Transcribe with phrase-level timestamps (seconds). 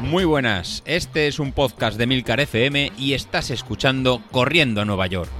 [0.00, 5.06] Muy buenas, este es un podcast de Milcar FM y estás escuchando Corriendo a Nueva
[5.08, 5.30] York.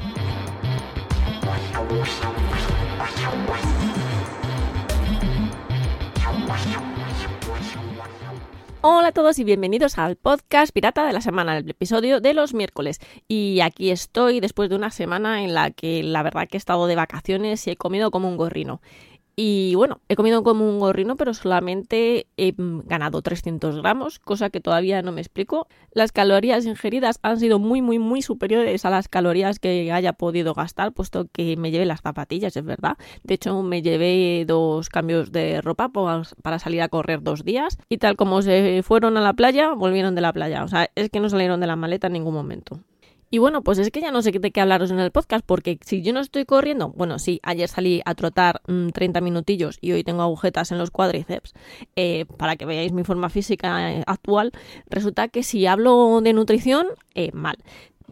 [8.88, 12.54] Hola a todos y bienvenidos al podcast Pirata de la Semana, el episodio de los
[12.54, 13.01] miércoles.
[13.27, 16.87] Y aquí estoy después de una semana en la que la verdad que he estado
[16.87, 18.80] de vacaciones y he comido como un gorrino.
[19.39, 24.61] Y bueno, he comido como un gorrino, pero solamente he ganado 300 gramos, cosa que
[24.61, 25.69] todavía no me explico.
[25.93, 30.55] Las calorías ingeridas han sido muy, muy, muy superiores a las calorías que haya podido
[30.55, 32.97] gastar, puesto que me llevé las zapatillas, es verdad.
[33.25, 35.91] De hecho, me llevé dos cambios de ropa
[36.43, 37.77] para salir a correr dos días.
[37.91, 40.65] Y tal como se fueron a la playa, volvieron de la playa.
[40.65, 42.80] O sea, es que no salieron de la maleta en ningún momento.
[43.30, 45.79] Y bueno, pues es que ya no sé de qué hablaros en el podcast, porque
[45.85, 49.93] si yo no estoy corriendo, bueno, sí, ayer salí a trotar 30 mm, minutillos y
[49.93, 51.52] hoy tengo agujetas en los cuádriceps,
[51.97, 54.52] eh, para que veáis mi forma física eh, actual,
[54.89, 57.57] resulta que si hablo de nutrición, eh, mal,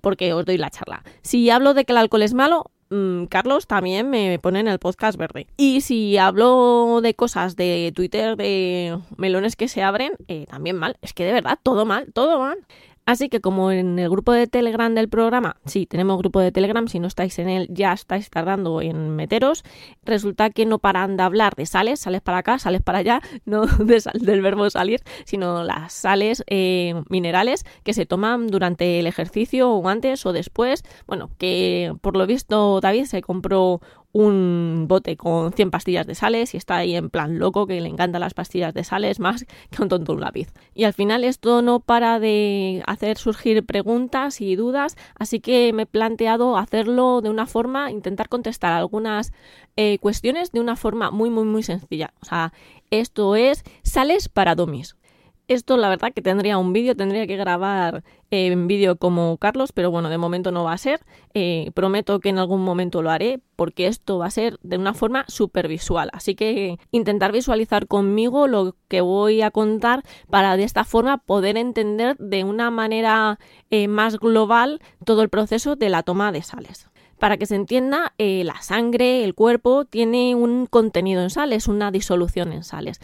[0.00, 1.04] porque os doy la charla.
[1.22, 4.80] Si hablo de que el alcohol es malo, mm, Carlos también me pone en el
[4.80, 5.46] podcast verde.
[5.56, 10.12] Y si hablo de cosas de Twitter, de melones que se abren,
[10.50, 10.96] también mal.
[11.02, 12.58] Es que de verdad, todo mal, todo mal.
[13.06, 16.88] Así que como en el grupo de Telegram del programa, sí, tenemos grupo de Telegram,
[16.88, 19.62] si no estáis en él ya estáis tardando en meteros,
[20.04, 23.66] resulta que no paran de hablar de sales, sales para acá, sales para allá, no
[23.66, 29.86] del verbo salir, sino las sales eh, minerales que se toman durante el ejercicio o
[29.88, 30.82] antes o después.
[31.06, 33.82] Bueno, que por lo visto David se compró
[34.14, 37.88] un bote con 100 pastillas de sales y está ahí en plan loco que le
[37.88, 40.52] encantan las pastillas de sales más que un tonto un lápiz.
[40.72, 45.82] Y al final esto no para de hacer surgir preguntas y dudas, así que me
[45.82, 49.32] he planteado hacerlo de una forma, intentar contestar algunas
[49.76, 52.14] eh, cuestiones de una forma muy muy muy sencilla.
[52.22, 52.52] O sea,
[52.90, 54.94] esto es sales para domis.
[55.46, 59.72] Esto la verdad que tendría un vídeo, tendría que grabar eh, en vídeo como Carlos,
[59.72, 61.04] pero bueno, de momento no va a ser.
[61.34, 64.94] Eh, prometo que en algún momento lo haré porque esto va a ser de una
[64.94, 66.08] forma súper visual.
[66.14, 71.58] Así que intentar visualizar conmigo lo que voy a contar para de esta forma poder
[71.58, 73.38] entender de una manera
[73.70, 76.88] eh, más global todo el proceso de la toma de sales.
[77.18, 82.52] Para que se entienda, la sangre, el cuerpo, tiene un contenido en sales, una disolución
[82.52, 83.00] en sales.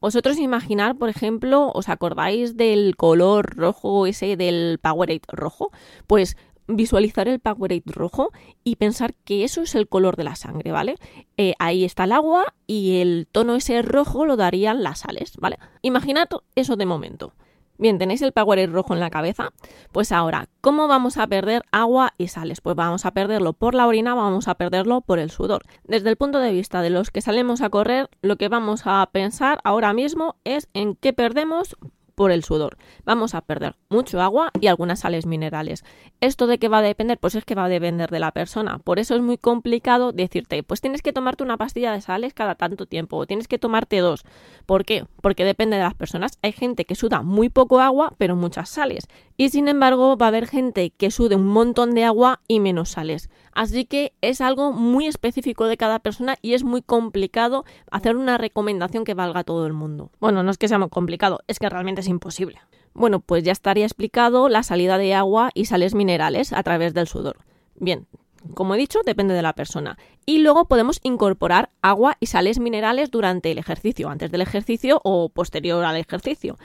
[0.00, 5.70] Vosotros imaginar, por ejemplo, ¿os acordáis del color rojo ese del Powerade rojo?
[6.06, 6.36] Pues
[6.68, 8.32] visualizar el Powerade rojo
[8.64, 10.96] y pensar que eso es el color de la sangre, ¿vale?
[11.36, 15.58] Eh, ahí está el agua y el tono ese rojo lo darían las sales, ¿vale?
[15.82, 17.34] Imaginad eso de momento.
[17.78, 19.50] Bien, ¿tenéis el Powerade rojo en la cabeza?
[19.92, 22.60] Pues ahora, ¿cómo vamos a perder agua y sales?
[22.62, 25.62] Pues vamos a perderlo por la orina, vamos a perderlo por el sudor.
[25.84, 29.06] Desde el punto de vista de los que salimos a correr, lo que vamos a
[29.12, 31.76] pensar ahora mismo es en qué perdemos
[32.16, 32.78] por el sudor.
[33.04, 35.84] Vamos a perder mucho agua y algunas sales minerales.
[36.20, 37.18] ¿Esto de qué va a depender?
[37.18, 38.78] Pues es que va a depender de la persona.
[38.78, 42.56] Por eso es muy complicado decirte, pues tienes que tomarte una pastilla de sales cada
[42.56, 44.24] tanto tiempo o tienes que tomarte dos.
[44.64, 45.06] ¿Por qué?
[45.20, 46.38] Porque depende de las personas.
[46.42, 49.06] Hay gente que suda muy poco agua, pero muchas sales.
[49.36, 52.88] Y sin embargo, va a haber gente que sude un montón de agua y menos
[52.88, 53.28] sales.
[53.52, 58.38] Así que es algo muy específico de cada persona y es muy complicado hacer una
[58.38, 60.10] recomendación que valga a todo el mundo.
[60.20, 62.60] Bueno, no es que sea muy complicado, es que realmente imposible.
[62.96, 67.06] Bueno, pues ya estaría explicado la salida de agua y sales minerales a través del
[67.06, 67.36] sudor.
[67.74, 68.06] Bien,
[68.54, 69.98] como he dicho, depende de la persona.
[70.24, 75.28] Y luego podemos incorporar agua y sales minerales durante el ejercicio, antes del ejercicio o
[75.28, 76.56] posterior al ejercicio.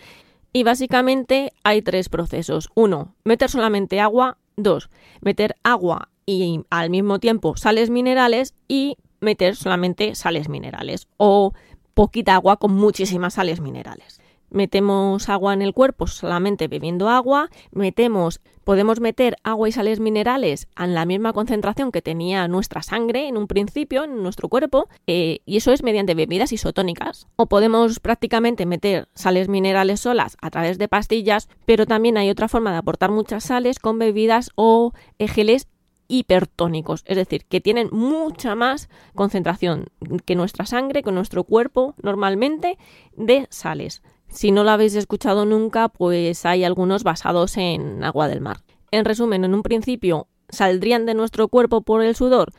[0.53, 2.69] Y básicamente hay tres procesos.
[2.75, 4.37] Uno, meter solamente agua.
[4.55, 4.89] Dos,
[5.21, 11.53] meter agua y al mismo tiempo sales minerales y meter solamente sales minerales o
[11.93, 14.20] poquita agua con muchísimas sales minerales
[14.51, 20.67] metemos agua en el cuerpo solamente bebiendo agua, metemos, podemos meter agua y sales minerales
[20.77, 25.39] en la misma concentración que tenía nuestra sangre en un principio en nuestro cuerpo, eh,
[25.45, 27.27] y eso es mediante bebidas isotónicas.
[27.37, 32.47] O podemos prácticamente meter sales minerales solas a través de pastillas, pero también hay otra
[32.47, 35.67] forma de aportar muchas sales con bebidas o geles
[36.11, 39.85] hipertónicos, es decir, que tienen mucha más concentración
[40.25, 42.77] que nuestra sangre, que nuestro cuerpo normalmente
[43.15, 44.03] de sales.
[44.31, 48.57] Si no lo habéis escuchado nunca, pues hay algunos basados en agua del mar.
[48.89, 52.53] En resumen, en un principio saldrían de nuestro cuerpo por el sudor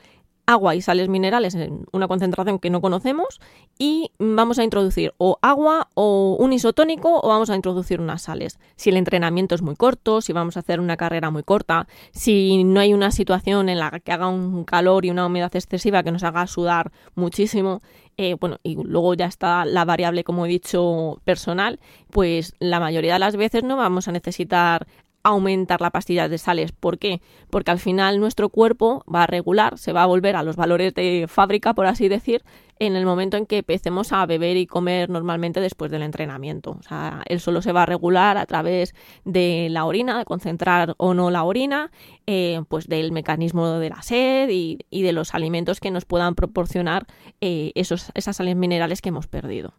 [0.47, 3.41] agua y sales minerales en una concentración que no conocemos
[3.79, 8.59] y vamos a introducir o agua o un isotónico o vamos a introducir unas sales.
[8.77, 12.65] Si el entrenamiento es muy corto, si vamos a hacer una carrera muy corta, si
[12.65, 16.13] no hay una situación en la que haga un calor y una humedad excesiva que
[16.13, 17.83] nos haga sudar muchísimo,
[18.19, 21.81] eh, bueno, y luego ya está la variable, como he dicho, personal,
[22.11, 24.87] pues la mayoría de las veces no vamos a necesitar
[25.23, 26.73] aumentar la pastilla de sales.
[26.73, 27.21] ¿Por qué?
[27.51, 30.95] Porque al final nuestro cuerpo va a regular, se va a volver a los valores
[30.95, 32.43] de fábrica, por así decir,
[32.79, 36.73] en el momento en que empecemos a beber y comer normalmente después del entrenamiento.
[36.73, 40.95] O sea, él solo se va a regular a través de la orina, de concentrar
[40.97, 41.93] o no la orina,
[42.27, 47.07] eh, pues del mecanismo de la sed y, de los alimentos que nos puedan proporcionar
[47.41, 49.75] eh, esos, esas sales minerales que hemos perdido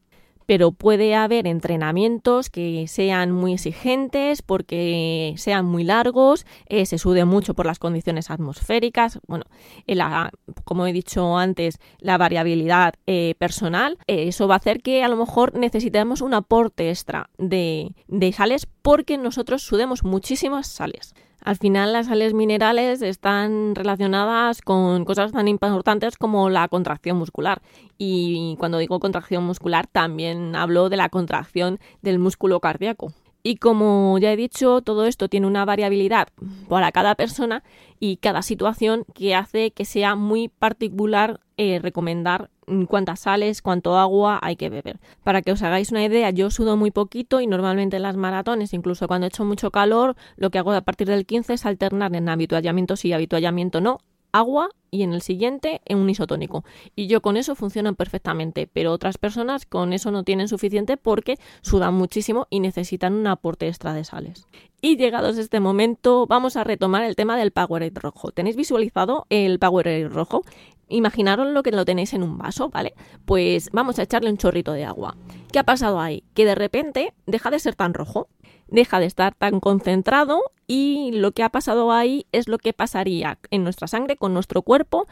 [0.45, 7.25] pero puede haber entrenamientos que sean muy exigentes porque sean muy largos, eh, se sude
[7.25, 9.45] mucho por las condiciones atmosféricas, bueno,
[9.85, 10.31] la,
[10.63, 15.07] como he dicho antes, la variabilidad eh, personal, eh, eso va a hacer que a
[15.07, 17.93] lo mejor necesitemos un aporte extra de
[18.35, 21.13] sales porque nosotros sudemos muchísimas sales.
[21.43, 27.61] Al final las sales minerales están relacionadas con cosas tan importantes como la contracción muscular.
[27.97, 33.11] Y cuando digo contracción muscular también hablo de la contracción del músculo cardíaco.
[33.45, 36.29] Y como ya he dicho, todo esto tiene una variabilidad
[36.69, 37.61] para cada persona
[37.99, 42.49] y cada situación que hace que sea muy particular eh, recomendar
[42.87, 45.01] cuántas sales, cuánto agua hay que beber.
[45.25, 48.73] Para que os hagáis una idea, yo sudo muy poquito y normalmente en las maratones,
[48.73, 52.15] incluso cuando he hecho mucho calor, lo que hago a partir del 15 es alternar
[52.15, 53.99] en habituallamiento sí, habituallamiento no,
[54.33, 56.65] agua y en el siguiente en un isotónico.
[56.95, 61.38] Y yo con eso funcionan perfectamente, pero otras personas con eso no tienen suficiente porque
[61.62, 64.47] sudan muchísimo y necesitan un aporte extra de sales.
[64.81, 68.31] Y llegados este momento, vamos a retomar el tema del Powerade rojo.
[68.31, 70.44] ¿Tenéis visualizado el Powerade rojo?
[70.93, 72.93] Imaginaros lo que lo tenéis en un vaso, ¿vale?
[73.25, 75.15] Pues vamos a echarle un chorrito de agua.
[75.51, 76.23] ¿Qué ha pasado ahí?
[76.33, 78.27] Que de repente deja de ser tan rojo
[78.73, 83.37] deja de estar tan concentrado y lo que ha pasado ahí es lo que pasaría
[83.51, 85.07] en nuestra sangre con nuestro cuerpo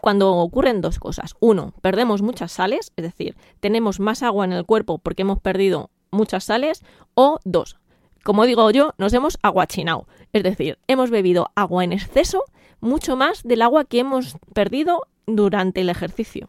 [0.00, 1.34] cuando ocurren dos cosas.
[1.40, 5.90] Uno, perdemos muchas sales, es decir, tenemos más agua en el cuerpo porque hemos perdido
[6.10, 6.82] muchas sales.
[7.14, 7.78] O dos,
[8.22, 12.44] como digo yo, nos hemos aguachinado, es decir, hemos bebido agua en exceso,
[12.84, 16.48] mucho más del agua que hemos perdido durante el ejercicio.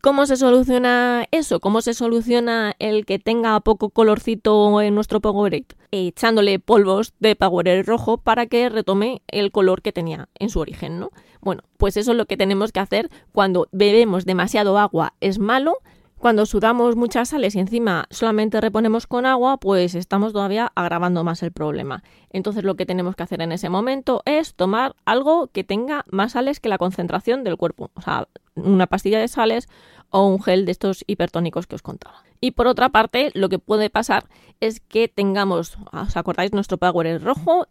[0.00, 1.58] ¿Cómo se soluciona eso?
[1.58, 5.66] ¿Cómo se soluciona el que tenga poco colorcito en nuestro Powerade?
[5.90, 11.00] Echándole polvos de Powerade rojo para que retome el color que tenía en su origen,
[11.00, 11.10] ¿no?
[11.40, 15.14] Bueno, pues eso es lo que tenemos que hacer cuando bebemos demasiado agua.
[15.20, 15.78] Es malo,
[16.18, 21.42] cuando sudamos muchas sales y encima solamente reponemos con agua, pues estamos todavía agravando más
[21.42, 22.02] el problema.
[22.30, 26.32] Entonces lo que tenemos que hacer en ese momento es tomar algo que tenga más
[26.32, 27.90] sales que la concentración del cuerpo.
[27.94, 29.68] O sea, una pastilla de sales
[30.10, 32.24] o un gel de estos hipertónicos que os contaba.
[32.40, 34.28] Y por otra parte, lo que puede pasar
[34.60, 36.52] es que tengamos, ¿os acordáis?
[36.52, 37.66] Nuestro Power rojo,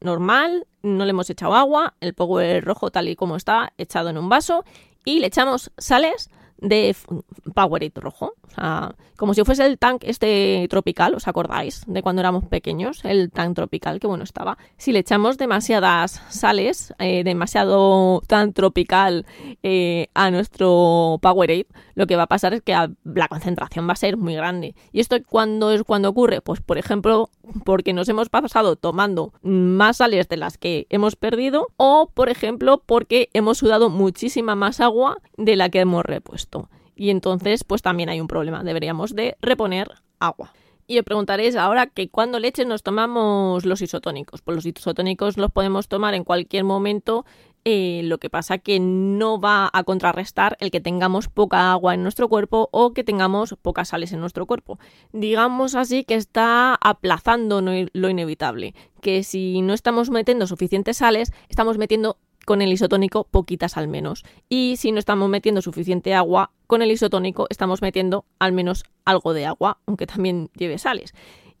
[0.00, 4.18] normal, no le hemos echado agua, el Power rojo tal y como está, echado en
[4.18, 4.64] un vaso,
[5.04, 6.30] y le echamos sales
[6.60, 6.94] de
[7.54, 8.34] Powerade rojo.
[8.54, 11.84] Sea, como si fuese el tank este tropical, ¿os acordáis?
[11.86, 14.56] De cuando éramos pequeños, el tank tropical, que bueno estaba.
[14.76, 19.26] Si le echamos demasiadas sales, eh, demasiado tan tropical
[19.62, 23.96] eh, a nuestro Powerade, lo que va a pasar es que la concentración va a
[23.96, 24.74] ser muy grande.
[24.90, 26.40] ¿Y esto cuándo es cuando ocurre?
[26.40, 27.28] Pues por ejemplo,
[27.64, 32.82] porque nos hemos pasado tomando más sales de las que hemos perdido o por ejemplo
[32.86, 36.70] porque hemos sudado muchísima más agua de la que hemos repuesto.
[37.00, 39.88] Y entonces pues también hay un problema, deberíamos de reponer
[40.18, 40.52] agua.
[40.86, 44.42] Y os preguntaréis ahora que cuando leche nos tomamos los isotónicos.
[44.42, 47.24] Pues los isotónicos los podemos tomar en cualquier momento
[47.64, 52.02] eh, lo que pasa que no va a contrarrestar el que tengamos poca agua en
[52.02, 54.78] nuestro cuerpo o que tengamos pocas sales en nuestro cuerpo.
[55.14, 61.78] Digamos así que está aplazando lo inevitable, que si no estamos metiendo suficientes sales, estamos
[61.78, 62.18] metiendo
[62.50, 64.24] con el isotónico poquitas al menos.
[64.48, 69.34] Y si no estamos metiendo suficiente agua, con el isotónico estamos metiendo al menos algo
[69.34, 71.14] de agua, aunque también lleve sales.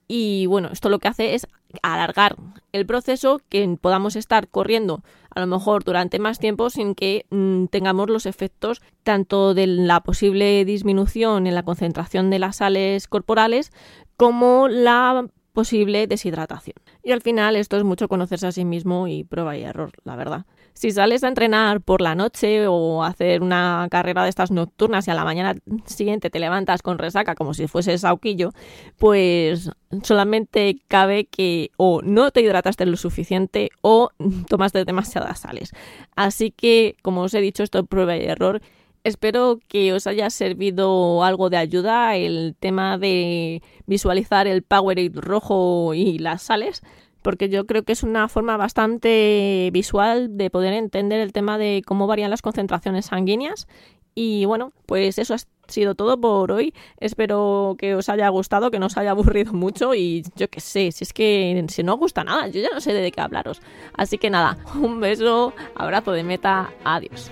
[0.08, 1.46] Y bueno, esto lo que hace es
[1.84, 2.34] alargar
[2.72, 7.66] el proceso, que podamos estar corriendo a lo mejor durante más tiempo sin que mm,
[7.66, 13.70] tengamos los efectos tanto de la posible disminución en la concentración de las sales corporales
[14.16, 16.74] como la posible deshidratación.
[17.02, 20.16] Y al final esto es mucho conocerse a sí mismo y prueba y error, la
[20.16, 20.44] verdad.
[20.74, 25.10] Si sales a entrenar por la noche o hacer una carrera de estas nocturnas y
[25.10, 28.52] a la mañana siguiente te levantas con resaca como si fuese sauquillo,
[28.98, 29.70] pues
[30.02, 34.10] solamente cabe que o no te hidrataste lo suficiente o
[34.48, 35.72] tomaste demasiadas sales.
[36.16, 38.60] Así que, como os he dicho, esto es prueba y error.
[39.02, 45.94] Espero que os haya servido algo de ayuda el tema de visualizar el Powerade rojo
[45.94, 46.82] y las sales
[47.22, 51.82] porque yo creo que es una forma bastante visual de poder entender el tema de
[51.86, 53.68] cómo varían las concentraciones sanguíneas.
[54.14, 55.38] Y bueno, pues eso ha
[55.68, 56.74] sido todo por hoy.
[56.98, 60.92] Espero que os haya gustado, que no os haya aburrido mucho y yo qué sé,
[60.92, 63.60] si es que si no os gusta nada, yo ya no sé de qué hablaros.
[63.94, 67.30] Así que nada, un beso, abrazo de meta, adiós.